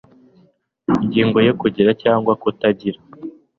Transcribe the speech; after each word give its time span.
ingingo 1.03 1.37
yo 1.47 1.53
kugira 1.61 1.91
cyangwa 2.03 2.31
kutagir 2.41 2.95